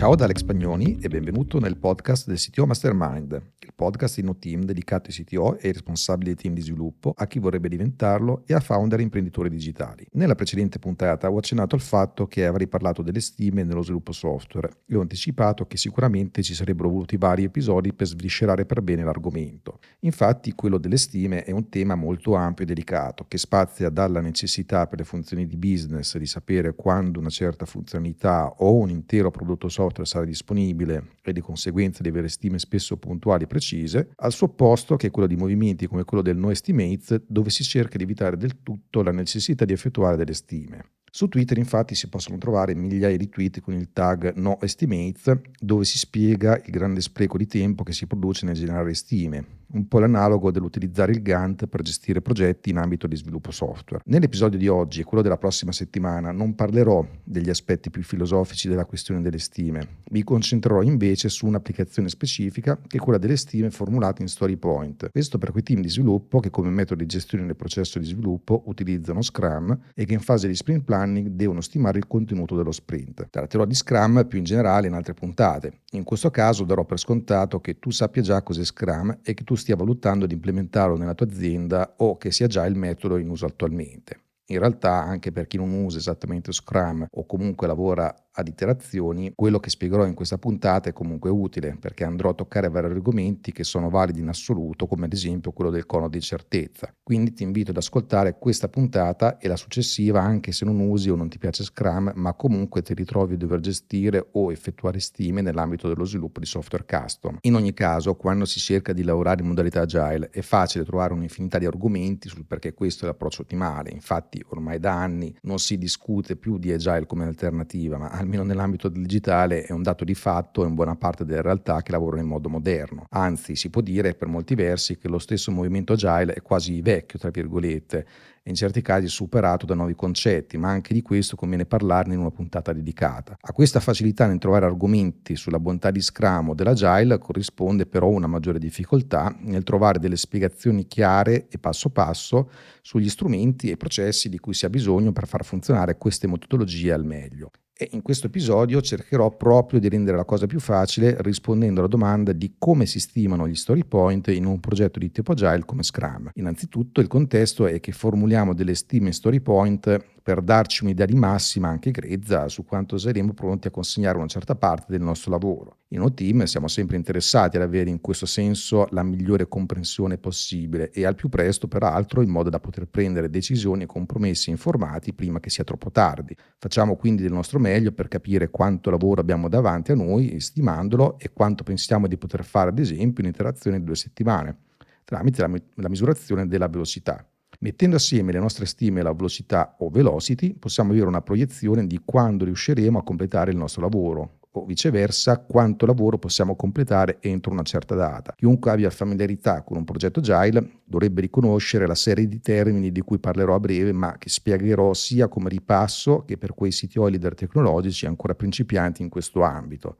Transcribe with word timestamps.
Ciao 0.00 0.14
da 0.14 0.24
Alex 0.24 0.44
Pagnoni 0.44 0.98
e 0.98 1.08
benvenuto 1.08 1.60
nel 1.60 1.76
podcast 1.76 2.26
del 2.26 2.38
CTO 2.38 2.64
Mastermind, 2.64 3.32
il 3.58 3.72
podcast 3.74 4.16
in 4.16 4.34
team 4.38 4.62
dedicato 4.62 5.10
ai 5.10 5.14
CTO 5.14 5.58
e 5.58 5.66
ai 5.66 5.72
responsabili 5.74 6.32
dei 6.32 6.42
team 6.42 6.54
di 6.54 6.62
sviluppo, 6.62 7.12
a 7.14 7.26
chi 7.26 7.38
vorrebbe 7.38 7.68
diventarlo 7.68 8.44
e 8.46 8.54
a 8.54 8.60
founder 8.60 8.98
e 8.98 9.02
imprenditori 9.02 9.50
digitali. 9.50 10.06
Nella 10.12 10.34
precedente 10.34 10.78
puntata 10.78 11.30
ho 11.30 11.36
accennato 11.36 11.74
al 11.74 11.82
fatto 11.82 12.26
che 12.26 12.46
avrei 12.46 12.66
parlato 12.66 13.02
delle 13.02 13.20
stime 13.20 13.62
nello 13.62 13.82
sviluppo 13.82 14.12
software 14.12 14.70
e 14.86 14.96
ho 14.96 15.02
anticipato 15.02 15.66
che 15.66 15.76
sicuramente 15.76 16.42
ci 16.42 16.54
sarebbero 16.54 16.88
voluti 16.88 17.18
vari 17.18 17.44
episodi 17.44 17.92
per 17.92 18.06
sviscerare 18.06 18.64
per 18.64 18.80
bene 18.80 19.04
l'argomento. 19.04 19.80
Infatti 20.00 20.54
quello 20.54 20.78
delle 20.78 20.96
stime 20.96 21.44
è 21.44 21.50
un 21.50 21.68
tema 21.68 21.94
molto 21.94 22.34
ampio 22.36 22.64
e 22.64 22.66
delicato 22.66 23.26
che 23.28 23.36
spazia 23.36 23.90
dalla 23.90 24.22
necessità 24.22 24.86
per 24.86 25.00
le 25.00 25.04
funzioni 25.04 25.46
di 25.46 25.58
business 25.58 26.16
di 26.16 26.24
sapere 26.24 26.74
quando 26.74 27.18
una 27.18 27.28
certa 27.28 27.66
funzionalità 27.66 28.50
o 28.60 28.76
un 28.76 28.88
intero 28.88 29.30
prodotto 29.30 29.68
software 29.68 29.88
software 29.90 30.08
sarà 30.08 30.24
disponibile 30.24 31.16
e 31.22 31.32
di 31.32 31.40
conseguenza 31.40 32.02
di 32.02 32.08
avere 32.08 32.28
stime 32.28 32.58
spesso 32.58 32.96
puntuali 32.96 33.44
e 33.44 33.46
precise, 33.46 34.10
al 34.16 34.32
suo 34.32 34.46
opposto 34.46 34.96
che 34.96 35.08
è 35.08 35.10
quello 35.10 35.28
di 35.28 35.36
movimenti 35.36 35.86
come 35.86 36.04
quello 36.04 36.22
del 36.22 36.36
no 36.36 36.50
estimates 36.50 37.22
dove 37.26 37.50
si 37.50 37.64
cerca 37.64 37.96
di 37.96 38.04
evitare 38.04 38.36
del 38.36 38.62
tutto 38.62 39.02
la 39.02 39.12
necessità 39.12 39.64
di 39.64 39.72
effettuare 39.72 40.16
delle 40.16 40.34
stime. 40.34 40.84
Su 41.12 41.26
Twitter 41.26 41.58
infatti 41.58 41.96
si 41.96 42.08
possono 42.08 42.38
trovare 42.38 42.72
migliaia 42.72 43.16
di 43.16 43.28
tweet 43.28 43.60
con 43.60 43.74
il 43.74 43.92
tag 43.92 44.32
NoEstimates 44.36 45.40
dove 45.58 45.84
si 45.84 45.98
spiega 45.98 46.56
il 46.64 46.70
grande 46.70 47.00
spreco 47.00 47.36
di 47.36 47.48
tempo 47.48 47.82
che 47.82 47.92
si 47.92 48.06
produce 48.06 48.46
nel 48.46 48.54
generare 48.54 48.94
stime, 48.94 49.44
un 49.72 49.88
po' 49.88 49.98
l'analogo 49.98 50.52
dell'utilizzare 50.52 51.10
il 51.10 51.20
Gantt 51.20 51.66
per 51.66 51.82
gestire 51.82 52.22
progetti 52.22 52.70
in 52.70 52.76
ambito 52.76 53.08
di 53.08 53.16
sviluppo 53.16 53.50
software. 53.50 54.04
Nell'episodio 54.06 54.56
di 54.56 54.68
oggi 54.68 55.00
e 55.00 55.04
quello 55.04 55.22
della 55.22 55.36
prossima 55.36 55.72
settimana 55.72 56.30
non 56.30 56.54
parlerò 56.54 57.04
degli 57.24 57.50
aspetti 57.50 57.90
più 57.90 58.04
filosofici 58.04 58.68
della 58.68 58.84
questione 58.84 59.20
delle 59.20 59.38
stime, 59.38 60.02
mi 60.10 60.22
concentrerò 60.22 60.82
invece 60.82 61.28
su 61.28 61.46
un'applicazione 61.46 62.08
specifica 62.08 62.78
che 62.86 62.98
è 62.98 63.00
quella 63.00 63.18
delle 63.18 63.36
stime 63.36 63.70
formulate 63.70 64.22
in 64.22 64.28
story 64.28 64.56
point. 64.56 65.10
Questo 65.10 65.38
per 65.38 65.50
quei 65.50 65.64
team 65.64 65.80
di 65.80 65.88
sviluppo 65.88 66.38
che 66.38 66.50
come 66.50 66.70
metodo 66.70 67.00
di 67.02 67.06
gestione 67.06 67.46
del 67.46 67.56
processo 67.56 67.98
di 67.98 68.06
sviluppo 68.06 68.62
utilizzano 68.66 69.22
Scrum 69.22 69.76
e 69.94 70.04
che 70.04 70.12
in 70.12 70.20
fase 70.20 70.46
di 70.46 70.54
sprint 70.54 70.84
planning 71.00 71.28
devono 71.28 71.60
stimare 71.60 71.98
il 71.98 72.06
contenuto 72.06 72.56
dello 72.56 72.72
sprint. 72.72 73.28
Tratterò 73.30 73.64
di 73.64 73.74
Scrum 73.74 74.26
più 74.26 74.38
in 74.38 74.44
generale 74.44 74.86
in 74.86 74.94
altre 74.94 75.14
puntate. 75.14 75.80
In 75.92 76.04
questo 76.04 76.30
caso 76.30 76.64
darò 76.64 76.84
per 76.84 76.98
scontato 76.98 77.60
che 77.60 77.78
tu 77.78 77.90
sappia 77.90 78.22
già 78.22 78.42
cos'è 78.42 78.64
Scrum 78.64 79.18
e 79.22 79.34
che 79.34 79.44
tu 79.44 79.54
stia 79.54 79.76
valutando 79.76 80.26
di 80.26 80.34
implementarlo 80.34 80.96
nella 80.96 81.14
tua 81.14 81.26
azienda 81.26 81.94
o 81.98 82.16
che 82.16 82.30
sia 82.30 82.46
già 82.46 82.66
il 82.66 82.76
metodo 82.76 83.16
in 83.16 83.28
uso 83.28 83.46
attualmente. 83.46 84.20
In 84.50 84.58
realtà 84.58 85.04
anche 85.04 85.30
per 85.30 85.46
chi 85.46 85.58
non 85.58 85.72
usa 85.72 85.98
esattamente 85.98 86.50
Scrum 86.50 87.06
o 87.08 87.24
comunque 87.24 87.68
lavora 87.68 88.12
ad 88.32 88.48
iterazioni, 88.48 89.32
quello 89.34 89.60
che 89.60 89.70
spiegherò 89.70 90.06
in 90.06 90.14
questa 90.14 90.38
puntata 90.38 90.88
è 90.88 90.92
comunque 90.92 91.30
utile 91.30 91.76
perché 91.78 92.04
andrò 92.04 92.30
a 92.30 92.34
toccare 92.34 92.68
vari 92.68 92.86
argomenti 92.86 93.52
che 93.52 93.64
sono 93.64 93.90
validi 93.90 94.20
in 94.20 94.28
assoluto, 94.28 94.86
come 94.86 95.06
ad 95.06 95.12
esempio 95.12 95.52
quello 95.52 95.70
del 95.70 95.86
cono 95.86 96.08
di 96.08 96.20
certezza. 96.20 96.92
Quindi 97.02 97.32
ti 97.32 97.42
invito 97.42 97.70
ad 97.70 97.76
ascoltare 97.76 98.38
questa 98.38 98.68
puntata 98.68 99.38
e 99.38 99.48
la 99.48 99.56
successiva 99.56 100.20
anche 100.20 100.52
se 100.52 100.64
non 100.64 100.78
usi 100.80 101.10
o 101.10 101.16
non 101.16 101.28
ti 101.28 101.38
piace 101.38 101.64
Scrum, 101.64 102.12
ma 102.14 102.34
comunque 102.34 102.82
ti 102.82 102.94
ritrovi 102.94 103.34
a 103.34 103.36
dover 103.36 103.60
gestire 103.60 104.28
o 104.32 104.50
effettuare 104.50 105.00
stime 105.00 105.42
nell'ambito 105.42 105.88
dello 105.88 106.04
sviluppo 106.04 106.40
di 106.40 106.46
software 106.46 106.84
custom. 106.86 107.38
In 107.42 107.54
ogni 107.54 107.74
caso, 107.74 108.14
quando 108.14 108.44
si 108.44 108.58
cerca 108.58 108.92
di 108.92 109.02
lavorare 109.02 109.42
in 109.42 109.48
modalità 109.48 109.82
agile, 109.82 110.30
è 110.30 110.40
facile 110.40 110.84
trovare 110.84 111.12
un'infinità 111.12 111.58
di 111.58 111.66
argomenti 111.66 112.28
sul 112.28 112.46
perché 112.46 112.74
questo 112.74 113.04
è 113.04 113.08
l'approccio 113.08 113.42
ottimale. 113.42 113.90
Infatti, 113.90 114.39
ormai 114.48 114.78
da 114.78 114.92
anni 114.92 115.34
non 115.42 115.58
si 115.58 115.78
discute 115.78 116.36
più 116.36 116.58
di 116.58 116.72
agile 116.72 117.06
come 117.06 117.24
alternativa, 117.24 117.98
ma 117.98 118.08
almeno 118.08 118.42
nell'ambito 118.42 118.88
del 118.88 119.02
digitale 119.02 119.62
è 119.62 119.72
un 119.72 119.82
dato 119.82 120.04
di 120.04 120.14
fatto 120.14 120.64
in 120.64 120.74
buona 120.74 120.96
parte 120.96 121.24
delle 121.24 121.42
realtà 121.42 121.82
che 121.82 121.92
lavorano 121.92 122.22
in 122.22 122.28
modo 122.28 122.48
moderno. 122.48 123.04
Anzi, 123.10 123.56
si 123.56 123.70
può 123.70 123.80
dire 123.80 124.14
per 124.14 124.28
molti 124.28 124.54
versi 124.54 124.98
che 124.98 125.08
lo 125.08 125.18
stesso 125.18 125.50
movimento 125.50 125.92
agile 125.92 126.34
è 126.34 126.42
quasi 126.42 126.80
vecchio, 126.80 127.18
tra 127.18 127.30
virgolette, 127.30 128.06
e 128.42 128.50
in 128.50 128.54
certi 128.54 128.80
casi 128.80 129.06
superato 129.08 129.66
da 129.66 129.74
nuovi 129.74 129.94
concetti, 129.94 130.56
ma 130.56 130.70
anche 130.70 130.94
di 130.94 131.02
questo 131.02 131.36
conviene 131.36 131.66
parlarne 131.66 132.14
in 132.14 132.20
una 132.20 132.30
puntata 132.30 132.72
dedicata. 132.72 133.36
A 133.40 133.52
questa 133.52 133.80
facilità 133.80 134.26
nel 134.26 134.38
trovare 134.38 134.66
argomenti 134.66 135.36
sulla 135.36 135.58
bontà 135.58 135.90
di 135.90 136.00
Scrum 136.00 136.50
o 136.50 136.54
dell'Agile 136.54 137.18
corrisponde 137.18 137.86
però 137.86 138.08
una 138.08 138.26
maggiore 138.26 138.58
difficoltà 138.58 139.34
nel 139.40 139.64
trovare 139.64 139.98
delle 139.98 140.16
spiegazioni 140.16 140.86
chiare 140.86 141.48
e 141.48 141.58
passo 141.58 141.90
passo 141.90 142.50
sugli 142.80 143.08
strumenti 143.08 143.70
e 143.70 143.76
processi 143.76 144.28
di 144.28 144.38
cui 144.38 144.54
si 144.54 144.64
ha 144.64 144.70
bisogno 144.70 145.12
per 145.12 145.26
far 145.26 145.44
funzionare 145.44 145.98
queste 145.98 146.26
metodologie 146.26 146.92
al 146.92 147.04
meglio. 147.04 147.50
E 147.82 147.88
in 147.92 148.02
questo 148.02 148.26
episodio 148.26 148.82
cercherò 148.82 149.34
proprio 149.34 149.80
di 149.80 149.88
rendere 149.88 150.14
la 150.14 150.26
cosa 150.26 150.44
più 150.44 150.60
facile 150.60 151.16
rispondendo 151.20 151.80
alla 151.80 151.88
domanda 151.88 152.32
di 152.32 152.56
come 152.58 152.84
si 152.84 153.00
stimano 153.00 153.48
gli 153.48 153.54
story 153.54 153.86
point 153.86 154.28
in 154.28 154.44
un 154.44 154.60
progetto 154.60 154.98
di 154.98 155.10
tipo 155.10 155.32
agile 155.32 155.64
come 155.64 155.82
Scrum. 155.82 156.30
Innanzitutto 156.34 157.00
il 157.00 157.06
contesto 157.06 157.66
è 157.66 157.80
che 157.80 157.92
formuliamo 157.92 158.52
delle 158.52 158.74
stime 158.74 159.12
story 159.12 159.40
point 159.40 159.96
per 160.22 160.42
darci 160.42 160.84
un'idea 160.84 161.06
di 161.06 161.14
massima, 161.14 161.68
anche 161.68 161.90
grezza, 161.90 162.48
su 162.48 162.64
quanto 162.64 162.98
saremo 162.98 163.32
pronti 163.32 163.68
a 163.68 163.70
consegnare 163.70 164.18
una 164.18 164.26
certa 164.26 164.54
parte 164.54 164.86
del 164.88 165.00
nostro 165.00 165.30
lavoro. 165.30 165.78
In 165.88 166.14
team 166.14 166.44
siamo 166.44 166.68
sempre 166.68 166.96
interessati 166.96 167.56
ad 167.56 167.62
avere 167.62 167.90
in 167.90 168.00
questo 168.00 168.26
senso 168.26 168.86
la 168.90 169.02
migliore 169.02 169.48
comprensione 169.48 170.18
possibile 170.18 170.90
e 170.90 171.04
al 171.04 171.14
più 171.14 171.28
presto, 171.28 171.66
peraltro, 171.66 172.22
in 172.22 172.30
modo 172.30 172.48
da 172.48 172.60
poter 172.60 172.86
prendere 172.86 173.30
decisioni 173.30 173.82
e 173.82 173.86
compromessi 173.86 174.50
informati 174.50 175.12
prima 175.12 175.40
che 175.40 175.50
sia 175.50 175.64
troppo 175.64 175.90
tardi. 175.90 176.36
Facciamo 176.58 176.96
quindi 176.96 177.22
del 177.22 177.32
nostro 177.32 177.58
meglio 177.58 177.92
per 177.92 178.08
capire 178.08 178.50
quanto 178.50 178.90
lavoro 178.90 179.20
abbiamo 179.20 179.48
davanti 179.48 179.92
a 179.92 179.96
noi, 179.96 180.38
stimandolo, 180.40 181.18
e 181.18 181.32
quanto 181.32 181.64
pensiamo 181.64 182.06
di 182.06 182.16
poter 182.16 182.44
fare, 182.44 182.70
ad 182.70 182.78
esempio, 182.78 183.22
in 183.22 183.30
interazione 183.30 183.78
di 183.78 183.84
due 183.84 183.96
settimane, 183.96 184.56
tramite 185.04 185.42
la, 185.42 185.50
la 185.74 185.88
misurazione 185.88 186.46
della 186.46 186.68
velocità. 186.68 187.24
Mettendo 187.62 187.96
assieme 187.96 188.32
le 188.32 188.38
nostre 188.38 188.64
stime 188.64 189.02
la 189.02 189.12
velocità 189.12 189.76
o 189.80 189.90
velocity, 189.90 190.54
possiamo 190.54 190.92
avere 190.92 191.06
una 191.06 191.20
proiezione 191.20 191.86
di 191.86 192.00
quando 192.02 192.46
riusciremo 192.46 192.98
a 192.98 193.02
completare 193.02 193.50
il 193.50 193.58
nostro 193.58 193.82
lavoro, 193.82 194.38
o 194.52 194.64
viceversa 194.64 195.40
quanto 195.40 195.84
lavoro 195.84 196.16
possiamo 196.16 196.56
completare 196.56 197.18
entro 197.20 197.52
una 197.52 197.62
certa 197.62 197.94
data. 197.94 198.32
Chiunque 198.34 198.70
abbia 198.70 198.88
familiarità 198.88 199.60
con 199.60 199.76
un 199.76 199.84
progetto 199.84 200.20
Agile 200.20 200.80
dovrebbe 200.84 201.20
riconoscere 201.20 201.86
la 201.86 201.94
serie 201.94 202.26
di 202.26 202.40
termini 202.40 202.90
di 202.90 203.02
cui 203.02 203.18
parlerò 203.18 203.54
a 203.54 203.60
breve, 203.60 203.92
ma 203.92 204.16
che 204.16 204.30
spiegherò 204.30 204.94
sia 204.94 205.28
come 205.28 205.50
ripasso 205.50 206.24
che 206.24 206.38
per 206.38 206.54
quei 206.54 206.70
CTO 206.70 207.08
e 207.08 207.10
leader 207.10 207.34
tecnologici 207.34 208.06
ancora 208.06 208.34
principianti 208.34 209.02
in 209.02 209.10
questo 209.10 209.42
ambito. 209.42 209.98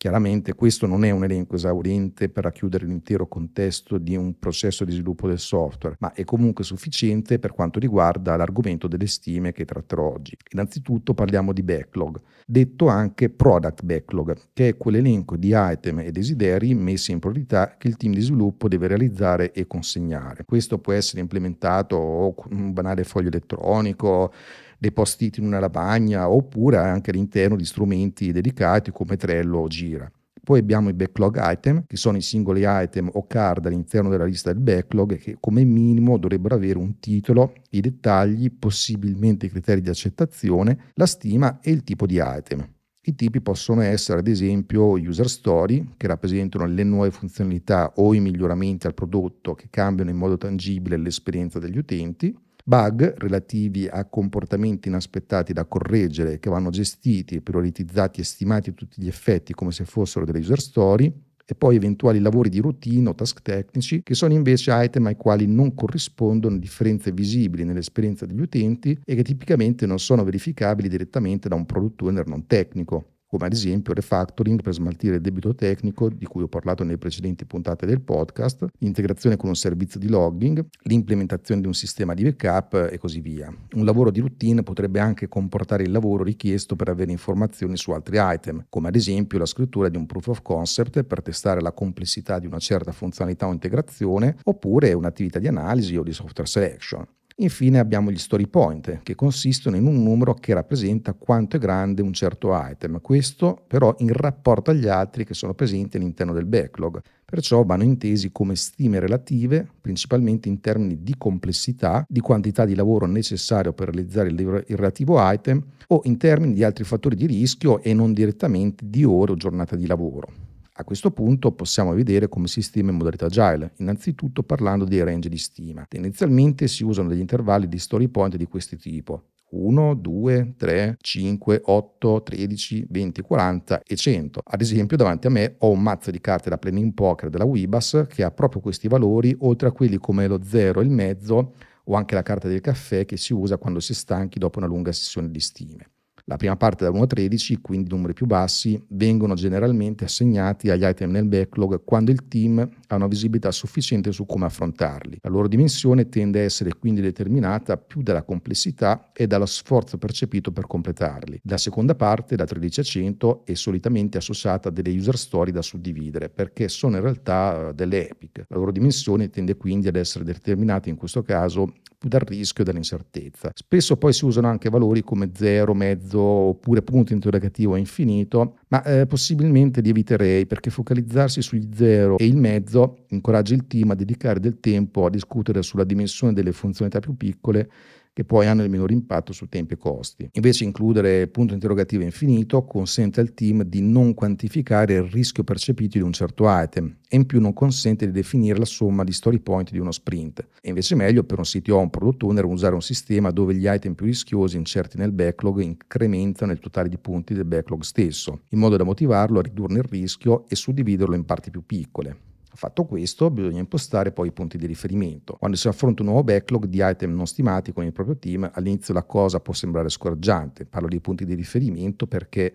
Chiaramente 0.00 0.54
questo 0.54 0.86
non 0.86 1.04
è 1.04 1.10
un 1.10 1.24
elenco 1.24 1.56
esauriente 1.56 2.30
per 2.30 2.44
racchiudere 2.44 2.86
l'intero 2.86 3.28
contesto 3.28 3.98
di 3.98 4.16
un 4.16 4.38
processo 4.38 4.86
di 4.86 4.92
sviluppo 4.92 5.28
del 5.28 5.38
software, 5.38 5.96
ma 5.98 6.14
è 6.14 6.24
comunque 6.24 6.64
sufficiente 6.64 7.38
per 7.38 7.52
quanto 7.52 7.78
riguarda 7.78 8.34
l'argomento 8.34 8.88
delle 8.88 9.06
stime 9.06 9.52
che 9.52 9.66
tratterò 9.66 10.10
oggi. 10.10 10.34
Innanzitutto 10.52 11.12
parliamo 11.12 11.52
di 11.52 11.62
backlog, 11.62 12.18
detto 12.46 12.88
anche 12.88 13.28
product 13.28 13.82
backlog, 13.84 14.34
che 14.54 14.68
è 14.68 14.76
quell'elenco 14.78 15.36
di 15.36 15.52
item 15.54 15.98
e 15.98 16.12
desideri 16.12 16.74
messi 16.74 17.12
in 17.12 17.18
priorità 17.18 17.76
che 17.76 17.88
il 17.88 17.98
team 17.98 18.14
di 18.14 18.22
sviluppo 18.22 18.68
deve 18.68 18.86
realizzare 18.86 19.52
e 19.52 19.66
consegnare. 19.66 20.46
Questo 20.46 20.78
può 20.78 20.94
essere 20.94 21.20
implementato 21.20 22.32
con 22.34 22.56
un 22.56 22.72
banale 22.72 23.04
foglio 23.04 23.28
elettronico, 23.28 24.32
depositi 24.80 25.40
in 25.40 25.46
una 25.46 25.60
lavagna 25.60 26.28
oppure 26.30 26.78
anche 26.78 27.10
all'interno 27.10 27.54
di 27.54 27.66
strumenti 27.66 28.32
dedicati 28.32 28.90
come 28.90 29.16
Trello 29.16 29.58
o 29.58 29.68
Gira. 29.68 30.10
Poi 30.42 30.58
abbiamo 30.58 30.88
i 30.88 30.94
backlog 30.94 31.38
item, 31.38 31.84
che 31.86 31.96
sono 31.96 32.16
i 32.16 32.22
singoli 32.22 32.62
item 32.64 33.10
o 33.12 33.26
card 33.26 33.66
all'interno 33.66 34.08
della 34.08 34.24
lista 34.24 34.50
del 34.50 34.62
backlog 34.62 35.16
che 35.18 35.36
come 35.38 35.64
minimo 35.64 36.16
dovrebbero 36.16 36.54
avere 36.54 36.78
un 36.78 36.98
titolo, 36.98 37.52
i 37.70 37.80
dettagli, 37.80 38.50
possibilmente 38.50 39.46
i 39.46 39.50
criteri 39.50 39.82
di 39.82 39.90
accettazione, 39.90 40.90
la 40.94 41.06
stima 41.06 41.60
e 41.60 41.70
il 41.70 41.84
tipo 41.84 42.06
di 42.06 42.18
item. 42.20 42.66
I 43.02 43.14
tipi 43.14 43.40
possono 43.40 43.82
essere 43.82 44.20
ad 44.20 44.28
esempio 44.28 44.92
user 44.92 45.28
story, 45.28 45.94
che 45.96 46.06
rappresentano 46.06 46.66
le 46.66 46.84
nuove 46.84 47.10
funzionalità 47.10 47.92
o 47.96 48.14
i 48.14 48.20
miglioramenti 48.20 48.86
al 48.86 48.94
prodotto 48.94 49.54
che 49.54 49.68
cambiano 49.70 50.10
in 50.10 50.16
modo 50.16 50.38
tangibile 50.38 50.96
l'esperienza 50.96 51.58
degli 51.58 51.78
utenti, 51.78 52.34
bug 52.64 53.14
relativi 53.18 53.86
a 53.86 54.04
comportamenti 54.04 54.88
inaspettati 54.88 55.52
da 55.52 55.64
correggere 55.64 56.38
che 56.38 56.50
vanno 56.50 56.70
gestiti, 56.70 57.40
prioritizzati 57.40 58.20
e 58.20 58.24
stimati 58.24 58.70
a 58.70 58.72
tutti 58.72 59.00
gli 59.00 59.08
effetti 59.08 59.54
come 59.54 59.72
se 59.72 59.84
fossero 59.84 60.24
delle 60.24 60.38
user 60.38 60.60
story, 60.60 61.12
e 61.50 61.54
poi 61.56 61.74
eventuali 61.74 62.20
lavori 62.20 62.48
di 62.48 62.60
routine 62.60 63.08
o 63.08 63.14
task 63.14 63.42
tecnici 63.42 64.04
che 64.04 64.14
sono 64.14 64.32
invece 64.32 64.70
item 64.72 65.06
ai 65.06 65.16
quali 65.16 65.48
non 65.48 65.74
corrispondono 65.74 66.56
differenze 66.56 67.10
visibili 67.10 67.64
nell'esperienza 67.64 68.24
degli 68.24 68.40
utenti 68.40 68.96
e 69.04 69.14
che 69.16 69.24
tipicamente 69.24 69.84
non 69.84 69.98
sono 69.98 70.22
verificabili 70.22 70.88
direttamente 70.88 71.48
da 71.48 71.56
un 71.56 71.66
product 71.66 72.02
owner 72.02 72.26
non 72.28 72.46
tecnico 72.46 73.14
come 73.30 73.46
ad 73.46 73.52
esempio 73.52 73.94
refactoring 73.94 74.60
per 74.60 74.74
smaltire 74.74 75.14
il 75.14 75.20
debito 75.20 75.54
tecnico 75.54 76.08
di 76.08 76.26
cui 76.26 76.42
ho 76.42 76.48
parlato 76.48 76.82
nelle 76.82 76.98
precedenti 76.98 77.44
puntate 77.44 77.86
del 77.86 78.00
podcast, 78.00 78.66
l'integrazione 78.78 79.36
con 79.36 79.48
un 79.48 79.54
servizio 79.54 80.00
di 80.00 80.08
logging, 80.08 80.66
l'implementazione 80.82 81.60
di 81.60 81.68
un 81.68 81.74
sistema 81.74 82.12
di 82.12 82.24
backup 82.24 82.88
e 82.90 82.98
così 82.98 83.20
via. 83.20 83.54
Un 83.74 83.84
lavoro 83.84 84.10
di 84.10 84.18
routine 84.18 84.64
potrebbe 84.64 84.98
anche 84.98 85.28
comportare 85.28 85.84
il 85.84 85.92
lavoro 85.92 86.24
richiesto 86.24 86.74
per 86.74 86.88
avere 86.88 87.12
informazioni 87.12 87.76
su 87.76 87.92
altri 87.92 88.16
item, 88.18 88.66
come 88.68 88.88
ad 88.88 88.96
esempio 88.96 89.38
la 89.38 89.46
scrittura 89.46 89.88
di 89.88 89.96
un 89.96 90.06
proof 90.06 90.26
of 90.26 90.42
concept 90.42 91.04
per 91.04 91.22
testare 91.22 91.60
la 91.60 91.72
complessità 91.72 92.40
di 92.40 92.46
una 92.46 92.58
certa 92.58 92.90
funzionalità 92.90 93.46
o 93.46 93.52
integrazione, 93.52 94.38
oppure 94.42 94.92
un'attività 94.92 95.38
di 95.38 95.46
analisi 95.46 95.96
o 95.96 96.02
di 96.02 96.12
software 96.12 96.50
selection. 96.50 97.06
Infine 97.40 97.78
abbiamo 97.78 98.10
gli 98.10 98.18
story 98.18 98.46
point, 98.48 99.00
che 99.02 99.14
consistono 99.14 99.74
in 99.74 99.86
un 99.86 100.02
numero 100.02 100.34
che 100.34 100.52
rappresenta 100.52 101.14
quanto 101.14 101.56
è 101.56 101.58
grande 101.58 102.02
un 102.02 102.12
certo 102.12 102.50
item, 102.52 103.00
questo 103.00 103.64
però 103.66 103.94
in 104.00 104.12
rapporto 104.12 104.70
agli 104.70 104.88
altri 104.88 105.24
che 105.24 105.32
sono 105.32 105.54
presenti 105.54 105.96
all'interno 105.96 106.34
del 106.34 106.44
backlog. 106.44 107.00
Perciò 107.24 107.64
vanno 107.64 107.84
intesi 107.84 108.30
come 108.30 108.56
stime 108.56 108.98
relative, 108.98 109.66
principalmente 109.80 110.50
in 110.50 110.60
termini 110.60 111.02
di 111.02 111.14
complessità, 111.16 112.04
di 112.06 112.20
quantità 112.20 112.66
di 112.66 112.74
lavoro 112.74 113.06
necessario 113.06 113.72
per 113.72 113.88
realizzare 113.88 114.28
il 114.28 114.76
relativo 114.76 115.16
item 115.18 115.64
o 115.86 116.02
in 116.04 116.18
termini 116.18 116.52
di 116.52 116.62
altri 116.62 116.84
fattori 116.84 117.16
di 117.16 117.26
rischio 117.26 117.80
e 117.80 117.94
non 117.94 118.12
direttamente 118.12 118.84
di 118.86 119.02
ore 119.02 119.32
o 119.32 119.36
giornata 119.36 119.76
di 119.76 119.86
lavoro. 119.86 120.49
A 120.80 120.84
questo 120.84 121.10
punto 121.10 121.52
possiamo 121.52 121.92
vedere 121.92 122.30
come 122.30 122.46
si 122.46 122.62
stima 122.62 122.88
in 122.88 122.96
modalità 122.96 123.26
agile, 123.26 123.74
innanzitutto 123.80 124.42
parlando 124.42 124.86
dei 124.86 125.04
range 125.04 125.28
di 125.28 125.36
stima. 125.36 125.84
Tendenzialmente 125.86 126.68
si 126.68 126.84
usano 126.84 127.10
degli 127.10 127.20
intervalli 127.20 127.68
di 127.68 127.78
story 127.78 128.08
point 128.08 128.34
di 128.36 128.46
questo 128.46 128.76
tipo, 128.76 129.24
1, 129.50 129.94
2, 129.96 130.54
3, 130.56 130.96
5, 130.98 131.60
8, 131.62 132.22
13, 132.22 132.86
20, 132.88 133.20
40 133.20 133.82
e 133.82 133.94
100. 133.94 134.40
Ad 134.42 134.60
esempio 134.62 134.96
davanti 134.96 135.26
a 135.26 135.30
me 135.30 135.56
ho 135.58 135.68
un 135.68 135.82
mazzo 135.82 136.10
di 136.10 136.18
carte 136.18 136.48
da 136.48 136.56
planning 136.56 136.94
poker 136.94 137.28
della 137.28 137.44
Weebus 137.44 138.06
che 138.08 138.22
ha 138.22 138.30
proprio 138.30 138.62
questi 138.62 138.88
valori, 138.88 139.36
oltre 139.40 139.68
a 139.68 139.72
quelli 139.72 139.98
come 139.98 140.26
lo 140.26 140.40
0 140.42 140.80
e 140.80 140.84
il 140.84 140.90
mezzo 140.90 141.56
o 141.84 141.94
anche 141.94 142.14
la 142.14 142.22
carta 142.22 142.48
del 142.48 142.62
caffè 142.62 143.04
che 143.04 143.18
si 143.18 143.34
usa 143.34 143.58
quando 143.58 143.80
si 143.80 143.92
è 143.92 143.94
stanchi 143.94 144.38
dopo 144.38 144.56
una 144.56 144.66
lunga 144.66 144.92
sessione 144.92 145.30
di 145.30 145.40
stime. 145.40 145.90
La 146.24 146.36
prima 146.36 146.56
parte 146.56 146.84
da 146.84 146.90
1 146.90 147.02
a 147.02 147.06
13, 147.06 147.60
quindi 147.60 147.90
numeri 147.90 148.12
più 148.12 148.26
bassi, 148.26 148.80
vengono 148.88 149.34
generalmente 149.34 150.04
assegnati 150.04 150.70
agli 150.70 150.84
item 150.84 151.10
nel 151.10 151.26
backlog 151.26 151.82
quando 151.84 152.10
il 152.10 152.28
team 152.28 152.68
ha 152.88 152.94
una 152.94 153.06
visibilità 153.06 153.50
sufficiente 153.50 154.12
su 154.12 154.26
come 154.26 154.46
affrontarli. 154.46 155.18
La 155.22 155.30
loro 155.30 155.48
dimensione 155.48 156.08
tende 156.08 156.40
a 156.40 156.44
essere 156.44 156.74
quindi 156.78 157.00
determinata 157.00 157.76
più 157.76 158.02
dalla 158.02 158.22
complessità 158.22 159.10
e 159.12 159.26
dallo 159.26 159.46
sforzo 159.46 159.98
percepito 159.98 160.52
per 160.52 160.66
completarli. 160.66 161.40
La 161.44 161.58
seconda 161.58 161.94
parte, 161.94 162.36
da 162.36 162.44
13 162.44 162.80
a 162.80 162.82
100, 162.82 163.42
è 163.44 163.54
solitamente 163.54 164.18
associata 164.18 164.68
a 164.68 164.72
delle 164.72 164.90
user 164.90 165.16
story 165.16 165.50
da 165.50 165.62
suddividere, 165.62 166.28
perché 166.28 166.68
sono 166.68 166.96
in 166.96 167.02
realtà 167.02 167.68
eh, 167.68 167.74
delle 167.74 168.10
epic. 168.10 168.44
La 168.48 168.56
loro 168.56 168.72
dimensione 168.72 169.30
tende 169.30 169.56
quindi 169.56 169.88
ad 169.88 169.96
essere 169.96 170.24
determinata 170.24 170.88
in 170.88 170.96
questo 170.96 171.22
caso 171.22 171.72
dal 172.02 172.20
rischio 172.20 172.64
e 172.64 172.66
dall'incertezza. 172.66 173.50
Spesso 173.54 173.96
poi 173.96 174.12
si 174.12 174.24
usano 174.24 174.48
anche 174.48 174.70
valori 174.70 175.02
come 175.02 175.30
0, 175.34 175.74
mezzo 175.74 176.20
oppure 176.20 176.82
punto 176.82 177.12
interrogativo 177.12 177.76
infinito, 177.76 178.56
ma 178.68 178.82
eh, 178.82 179.06
possibilmente 179.06 179.80
li 179.80 179.90
eviterei 179.90 180.46
perché 180.46 180.70
focalizzarsi 180.70 181.42
sugli 181.42 181.68
0 181.74 182.18
e 182.18 182.26
il 182.26 182.36
mezzo 182.36 183.04
incoraggia 183.08 183.54
il 183.54 183.66
team 183.66 183.90
a 183.90 183.94
dedicare 183.94 184.40
del 184.40 184.60
tempo 184.60 185.04
a 185.04 185.10
discutere 185.10 185.62
sulla 185.62 185.84
dimensione 185.84 186.32
delle 186.32 186.52
funzionalità 186.52 187.00
più 187.00 187.16
piccole 187.16 187.70
che 188.12 188.24
poi 188.24 188.46
hanno 188.46 188.62
il 188.62 188.70
minore 188.70 188.92
impatto 188.92 189.32
su 189.32 189.48
tempi 189.48 189.74
e 189.74 189.76
costi. 189.76 190.28
Invece 190.32 190.64
includere 190.64 191.28
punto 191.28 191.54
interrogativo 191.54 192.02
infinito 192.02 192.64
consente 192.64 193.20
al 193.20 193.34
team 193.34 193.62
di 193.62 193.80
non 193.80 194.14
quantificare 194.14 194.94
il 194.94 195.04
rischio 195.04 195.44
percepito 195.44 195.98
di 195.98 196.04
un 196.04 196.12
certo 196.12 196.44
item 196.46 196.96
e 197.08 197.16
in 197.16 197.26
più 197.26 197.40
non 197.40 197.52
consente 197.52 198.06
di 198.06 198.12
definire 198.12 198.58
la 198.58 198.64
somma 198.64 199.04
di 199.04 199.12
story 199.12 199.38
point 199.38 199.70
di 199.70 199.78
uno 199.78 199.92
sprint. 199.92 200.46
È 200.60 200.68
invece 200.68 200.94
meglio 200.94 201.24
per 201.24 201.38
un 201.38 201.44
CTO 201.44 201.76
o 201.76 201.80
un 201.80 201.90
product 201.90 202.22
owner 202.24 202.44
usare 202.44 202.74
un 202.74 202.82
sistema 202.82 203.30
dove 203.30 203.54
gli 203.54 203.66
item 203.66 203.94
più 203.94 204.06
rischiosi 204.06 204.56
incerti 204.56 204.98
nel 204.98 205.12
backlog 205.12 205.60
incrementano 205.60 206.52
il 206.52 206.58
totale 206.58 206.88
di 206.88 206.98
punti 206.98 207.34
del 207.34 207.44
backlog 207.44 207.82
stesso, 207.82 208.42
in 208.48 208.58
modo 208.58 208.76
da 208.76 208.84
motivarlo 208.84 209.38
a 209.38 209.42
ridurne 209.42 209.78
il 209.78 209.84
rischio 209.84 210.48
e 210.48 210.56
suddividerlo 210.56 211.14
in 211.14 211.24
parti 211.24 211.50
più 211.50 211.64
piccole. 211.64 212.28
Fatto 212.52 212.84
questo, 212.84 213.30
bisogna 213.30 213.60
impostare 213.60 214.10
poi 214.12 214.28
i 214.28 214.32
punti 214.32 214.58
di 214.58 214.66
riferimento. 214.66 215.34
Quando 215.34 215.56
si 215.56 215.68
affronta 215.68 216.02
un 216.02 216.08
nuovo 216.08 216.24
backlog 216.24 216.66
di 216.66 216.80
item 216.82 217.14
non 217.14 217.26
stimati 217.26 217.72
con 217.72 217.84
il 217.84 217.92
proprio 217.92 218.16
team, 218.16 218.50
all'inizio 218.52 218.92
la 218.92 219.04
cosa 219.04 219.40
può 219.40 219.54
sembrare 219.54 219.88
scoraggiante. 219.88 220.66
Parlo 220.66 220.88
di 220.88 221.00
punti 221.00 221.24
di 221.24 221.34
riferimento 221.34 222.06
perché 222.06 222.52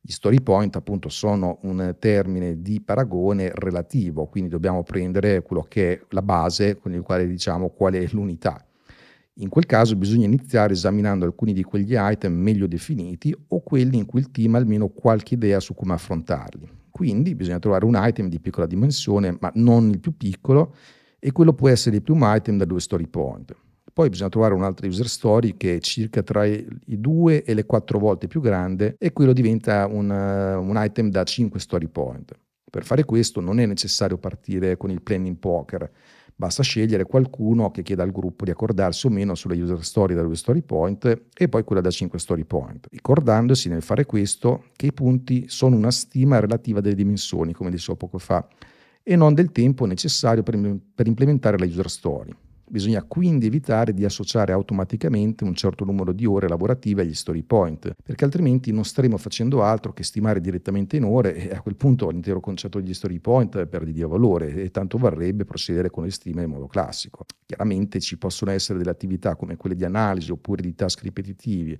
gli 0.00 0.10
story 0.10 0.40
point 0.40 0.74
appunto 0.76 1.08
sono 1.08 1.58
un 1.62 1.94
termine 1.98 2.60
di 2.60 2.80
paragone 2.80 3.50
relativo, 3.54 4.26
quindi 4.26 4.48
dobbiamo 4.50 4.82
prendere 4.82 5.42
quello 5.42 5.64
che 5.68 5.92
è 5.92 6.00
la 6.10 6.22
base 6.22 6.76
con 6.76 6.92
il 6.92 7.02
quale 7.02 7.26
diciamo 7.26 7.68
qual 7.70 7.94
è 7.94 8.06
l'unità. 8.10 8.64
In 9.36 9.48
quel 9.48 9.66
caso 9.66 9.96
bisogna 9.96 10.26
iniziare 10.26 10.72
esaminando 10.72 11.24
alcuni 11.24 11.52
di 11.52 11.62
quegli 11.62 11.94
item 11.96 12.34
meglio 12.34 12.66
definiti 12.66 13.34
o 13.48 13.60
quelli 13.60 13.96
in 13.96 14.06
cui 14.06 14.20
il 14.20 14.30
team 14.30 14.54
ha 14.54 14.58
almeno 14.58 14.88
qualche 14.88 15.34
idea 15.34 15.58
su 15.58 15.74
come 15.74 15.94
affrontarli. 15.94 16.81
Quindi 16.92 17.34
bisogna 17.34 17.58
trovare 17.58 17.84
un 17.84 17.94
item 17.96 18.28
di 18.28 18.38
piccola 18.38 18.66
dimensione, 18.66 19.36
ma 19.40 19.50
non 19.56 19.88
il 19.88 19.98
più 19.98 20.16
piccolo, 20.16 20.74
e 21.18 21.32
quello 21.32 21.54
può 21.54 21.68
essere 21.68 21.96
il 21.96 22.02
primo 22.02 22.32
item 22.32 22.58
da 22.58 22.64
due 22.64 22.80
story 22.80 23.08
point. 23.08 23.56
Poi 23.92 24.08
bisogna 24.08 24.30
trovare 24.30 24.54
un'altra 24.54 24.86
user 24.86 25.08
story 25.08 25.56
che 25.56 25.76
è 25.76 25.78
circa 25.80 26.22
tra 26.22 26.46
i 26.46 26.66
due 26.86 27.42
e 27.42 27.52
le 27.52 27.66
quattro 27.66 27.98
volte 27.98 28.26
più 28.26 28.40
grande 28.40 28.96
e 28.98 29.12
quello 29.12 29.32
diventa 29.32 29.86
un, 29.86 30.08
uh, 30.08 30.62
un 30.62 30.74
item 30.76 31.10
da 31.10 31.24
5 31.24 31.60
story 31.60 31.88
point. 31.88 32.32
Per 32.70 32.84
fare 32.84 33.04
questo 33.04 33.40
non 33.40 33.60
è 33.60 33.66
necessario 33.66 34.16
partire 34.16 34.78
con 34.78 34.90
il 34.90 35.02
planning 35.02 35.36
poker, 35.36 35.90
Basta 36.42 36.64
scegliere 36.64 37.04
qualcuno 37.04 37.70
che 37.70 37.84
chieda 37.84 38.02
al 38.02 38.10
gruppo 38.10 38.44
di 38.44 38.50
accordarsi 38.50 39.06
o 39.06 39.10
meno 39.10 39.36
sulla 39.36 39.54
user 39.54 39.84
story 39.84 40.12
da 40.12 40.22
2 40.22 40.34
story 40.34 40.62
point 40.62 41.22
e 41.32 41.48
poi 41.48 41.62
quella 41.62 41.80
da 41.80 41.88
5 41.88 42.18
story 42.18 42.42
point, 42.42 42.88
ricordandosi 42.90 43.68
nel 43.68 43.80
fare 43.80 44.06
questo 44.06 44.64
che 44.74 44.86
i 44.86 44.92
punti 44.92 45.44
sono 45.46 45.76
una 45.76 45.92
stima 45.92 46.40
relativa 46.40 46.80
delle 46.80 46.96
dimensioni, 46.96 47.52
come 47.52 47.70
dicevo 47.70 47.94
poco 47.94 48.18
fa, 48.18 48.44
e 49.04 49.14
non 49.14 49.34
del 49.34 49.52
tempo 49.52 49.86
necessario 49.86 50.42
per, 50.42 50.58
per 50.92 51.06
implementare 51.06 51.56
la 51.58 51.64
user 51.64 51.88
story. 51.88 52.34
Bisogna 52.72 53.02
quindi 53.02 53.44
evitare 53.44 53.92
di 53.92 54.02
associare 54.02 54.50
automaticamente 54.50 55.44
un 55.44 55.52
certo 55.54 55.84
numero 55.84 56.10
di 56.10 56.24
ore 56.24 56.48
lavorative 56.48 57.02
agli 57.02 57.12
story 57.12 57.42
point, 57.42 57.94
perché 58.02 58.24
altrimenti 58.24 58.72
non 58.72 58.86
staremo 58.86 59.18
facendo 59.18 59.62
altro 59.62 59.92
che 59.92 60.02
stimare 60.02 60.40
direttamente 60.40 60.96
in 60.96 61.04
ore 61.04 61.34
e 61.34 61.54
a 61.54 61.60
quel 61.60 61.76
punto 61.76 62.08
l'intero 62.08 62.40
concetto 62.40 62.80
degli 62.80 62.94
story 62.94 63.18
point 63.18 63.66
perde 63.66 63.92
di 63.92 64.00
valore 64.00 64.54
e 64.54 64.70
tanto 64.70 64.96
varrebbe 64.96 65.44
procedere 65.44 65.90
con 65.90 66.04
le 66.04 66.10
stime 66.10 66.44
in 66.44 66.48
modo 66.48 66.66
classico. 66.66 67.26
Chiaramente 67.44 68.00
ci 68.00 68.16
possono 68.16 68.50
essere 68.52 68.78
delle 68.78 68.90
attività 68.90 69.36
come 69.36 69.58
quelle 69.58 69.76
di 69.76 69.84
analisi 69.84 70.30
oppure 70.30 70.62
di 70.62 70.74
task 70.74 71.02
ripetitivi 71.02 71.78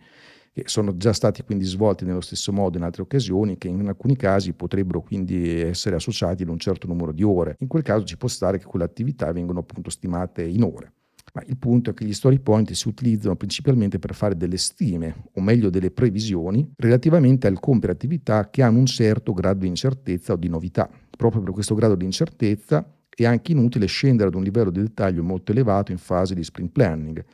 che 0.53 0.65
sono 0.67 0.97
già 0.97 1.13
stati 1.13 1.43
quindi 1.43 1.65
svolti 1.65 2.05
nello 2.05 2.21
stesso 2.21 2.53
modo 2.53 2.77
in 2.77 2.85
altre 2.85 3.03
occasioni, 3.03 3.57
che 3.57 3.69
in 3.69 3.89
alcuni 3.89 4.17
casi 4.17 4.53
potrebbero 4.53 5.01
quindi 5.01 5.61
essere 5.61 5.97
associati 5.97 6.43
ad 6.43 6.51
un 6.51 6.59
certo 6.59 6.87
numero 6.87 7.13
di 7.13 7.23
ore. 7.23 7.57
In 7.61 7.69
quel 7.69 7.83
caso 7.83 8.05
ci 8.05 8.19
può 8.19 8.29
stare 8.29 8.59
che 8.59 8.65
quelle 8.65 8.85
attività 8.85 9.33
vengano 9.33 9.61
appunto 9.61 9.89
stimate 9.89 10.43
in 10.43 10.63
ore. 10.63 10.93
Ma 11.35 11.43
il 11.47 11.57
punto 11.57 11.91
è 11.91 11.95
che 11.95 12.05
gli 12.05 12.13
story 12.13 12.39
point 12.41 12.71
si 12.73 12.89
utilizzano 12.89 13.37
principalmente 13.37 13.99
per 13.99 14.15
fare 14.15 14.37
delle 14.37 14.59
stime, 14.59 15.25
o 15.33 15.41
meglio 15.41 15.71
delle 15.71 15.91
previsioni, 15.91 16.71
relativamente 16.77 17.47
al 17.47 17.59
compiere 17.59 17.95
attività 17.95 18.51
che 18.51 18.63
hanno 18.63 18.81
un 18.81 18.87
certo 18.87 19.33
grado 19.33 19.61
di 19.61 19.69
incertezza 19.69 20.35
o 20.35 20.37
di 20.37 20.49
novità. 20.49 20.91
Proprio 21.17 21.41
per 21.41 21.55
questo 21.55 21.75
grado 21.75 21.95
di 21.95 22.05
incertezza 22.05 22.87
è 23.09 23.25
anche 23.25 23.53
inutile 23.53 23.87
scendere 23.87 24.29
ad 24.29 24.35
un 24.35 24.43
livello 24.43 24.71
di 24.71 24.81
dettaglio 24.81 25.23
molto 25.23 25.53
elevato 25.53 25.91
in 25.91 25.99
fase 25.99 26.35
di 26.35 26.45
sprint 26.45 26.73
planning, 26.73 27.25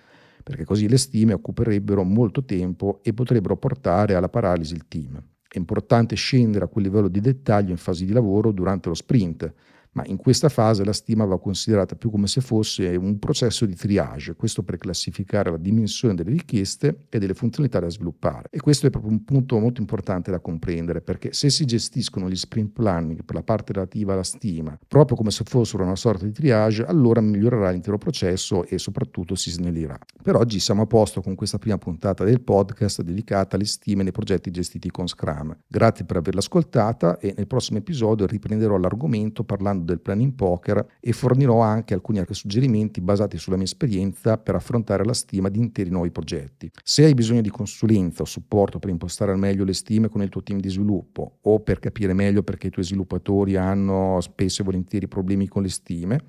perché 0.49 0.65
così 0.65 0.89
le 0.89 0.97
stime 0.97 1.35
occuperebbero 1.35 2.03
molto 2.05 2.43
tempo 2.43 3.01
e 3.03 3.13
potrebbero 3.13 3.59
portare 3.59 4.15
alla 4.15 4.31
paralisi 4.31 4.73
il 4.73 4.89
team. 4.89 5.23
È 5.47 5.59
importante 5.59 6.17
scendere 6.17 6.65
a 6.65 6.69
quel 6.69 6.85
livello 6.85 7.09
di 7.09 7.21
dettaglio 7.21 7.71
in 7.71 7.77
fase 7.77 8.07
di 8.07 8.13
lavoro 8.13 8.51
durante 8.51 8.89
lo 8.89 8.95
sprint, 8.95 9.53
ma 9.93 10.05
in 10.07 10.17
questa 10.17 10.49
fase 10.49 10.85
la 10.85 10.93
stima 10.93 11.25
va 11.25 11.39
considerata 11.39 11.97
più 11.97 12.11
come 12.11 12.27
se 12.27 12.41
fosse 12.41 12.97
un 12.97 13.19
processo 13.19 13.67
di 13.67 13.75
triage, 13.75 14.35
questo 14.35 14.63
per 14.63 14.77
classificare 14.79 15.51
la 15.51 15.57
dimensione 15.57 16.15
delle 16.15 16.31
richieste 16.31 17.07
e 17.09 17.19
delle 17.19 17.35
funzionalità 17.35 17.81
da 17.81 17.89
sviluppare. 17.89 18.49
E 18.51 18.61
questo 18.61 18.87
è 18.87 18.91
proprio 18.91 19.13
un 19.13 19.25
punto 19.25 19.59
molto 19.59 19.81
importante 19.81 20.31
da 20.31 20.41
comprendere, 20.41 21.01
perché 21.01 21.33
se 21.33 21.51
si 21.51 21.65
gestiscono 21.65 22.29
gli 22.29 22.37
sprint 22.37 22.73
planning 22.73 23.25
per 23.25 23.35
la 23.35 23.43
parte 23.43 23.73
relativa 23.73 24.13
alla 24.13 24.23
stima, 24.23 24.79
proprio 24.87 25.17
come 25.17 25.31
se 25.31 25.45
fossero 25.45 25.83
una 25.83 25.97
sorta 25.97 26.25
di 26.25 26.33
triage, 26.33 26.85
allora 26.85 27.21
migliorerà 27.21 27.71
l'intero 27.71 27.99
processo 27.99 28.65
e 28.65 28.79
soprattutto 28.79 29.35
si 29.35 29.51
snellirà. 29.51 29.99
Per 30.23 30.37
oggi 30.37 30.61
siamo 30.61 30.83
a 30.83 30.87
posto 30.87 31.21
con 31.23 31.35
questa 31.35 31.59
prima 31.59 31.79
puntata 31.79 32.25
del 32.25 32.41
podcast 32.41 33.03
dedicata 33.03 33.57
alle 33.57 33.65
stime 33.65 34.03
nei 34.03 34.13
progetti 34.13 34.51
gestiti 34.51 34.91
con 34.91 35.07
Scrum. 35.07 35.57
Grazie 35.67 36.05
per 36.05 36.17
averla 36.17 36.41
ascoltata 36.41 37.19
e 37.19 37.35
nel 37.37 37.47
prossimo 37.47 37.79
episodio 37.79 38.27
riprenderò 38.27 38.77
l'argomento 38.77 39.45
parlando 39.45 39.78
parlando 39.79 39.85
del 39.85 40.01
planning 40.01 40.33
poker 40.35 40.85
e 41.01 41.13
fornirò 41.13 41.61
anche 41.61 41.95
alcuni 41.95 42.17
suggerimenti 42.31 43.01
basati 43.01 43.39
sulla 43.39 43.57
mia 43.57 43.65
esperienza 43.65 44.37
per 44.37 44.55
affrontare 44.55 45.05
la 45.05 45.15
stima 45.15 45.49
di 45.49 45.59
interi 45.59 45.91
nuovi 45.91 46.11
progetti. 46.11 46.71
Se 46.83 47.05
hai 47.05 47.15
bisogno 47.15 47.41
di 47.41 47.51
consulenza 47.51 48.23
o 48.23 48.27
supporto 48.27 48.79
per 48.79 48.91
impostare 48.91 49.33
al 49.33 49.39
meglio 49.39 49.65
le 49.65 49.73
stime 49.73 50.09
con 50.09 50.23
il 50.23 50.29
tuo 50.29 50.43
team 50.43 50.61
di 50.61 50.69
sviluppo 50.69 51.39
o 51.43 51.61
per 51.61 51.79
capire 51.79 52.13
meglio 52.13 52.43
perché 52.43 52.67
i 52.69 52.71
tuoi 52.71 52.85
sviluppatori 52.85 53.57
hanno 53.57 54.21
spesso 54.21 54.63
e 54.63 54.65
volentieri 54.65 55.09
problemi 55.09 55.49
con 55.49 55.63
le 55.63 55.69
stime, 55.69 56.21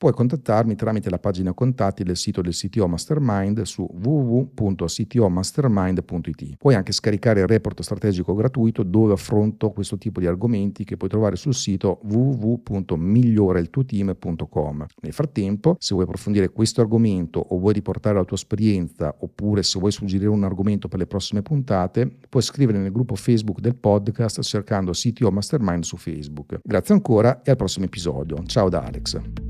puoi 0.00 0.14
contattarmi 0.14 0.76
tramite 0.76 1.10
la 1.10 1.18
pagina 1.18 1.52
contatti 1.52 2.04
del 2.04 2.16
sito 2.16 2.40
del 2.40 2.54
CTO 2.54 2.88
Mastermind 2.88 3.60
su 3.64 3.82
www.ctomastermind.it. 3.82 6.56
Puoi 6.56 6.74
anche 6.74 6.92
scaricare 6.92 7.40
il 7.40 7.46
report 7.46 7.82
strategico 7.82 8.34
gratuito 8.34 8.82
dove 8.82 9.12
affronto 9.12 9.72
questo 9.72 9.98
tipo 9.98 10.20
di 10.20 10.26
argomenti 10.26 10.84
che 10.84 10.96
puoi 10.96 11.10
trovare 11.10 11.36
sul 11.36 11.52
sito 11.52 12.00
www.migliorailtuoteam.com. 12.04 14.86
Nel 15.02 15.12
frattempo, 15.12 15.76
se 15.78 15.92
vuoi 15.92 16.06
approfondire 16.06 16.48
questo 16.48 16.80
argomento 16.80 17.38
o 17.38 17.58
vuoi 17.58 17.74
riportare 17.74 18.16
la 18.16 18.24
tua 18.24 18.38
esperienza 18.38 19.14
oppure 19.18 19.62
se 19.62 19.78
vuoi 19.78 19.92
suggerire 19.92 20.30
un 20.30 20.44
argomento 20.44 20.88
per 20.88 21.00
le 21.00 21.06
prossime 21.06 21.42
puntate, 21.42 22.10
puoi 22.26 22.42
scrivere 22.42 22.78
nel 22.78 22.90
gruppo 22.90 23.16
Facebook 23.16 23.60
del 23.60 23.76
podcast 23.76 24.40
cercando 24.40 24.92
CTO 24.92 25.30
Mastermind 25.30 25.82
su 25.82 25.98
Facebook. 25.98 26.60
Grazie 26.62 26.94
ancora 26.94 27.42
e 27.42 27.50
al 27.50 27.56
prossimo 27.56 27.84
episodio. 27.84 28.42
Ciao 28.46 28.70
da 28.70 28.80
Alex. 28.80 29.49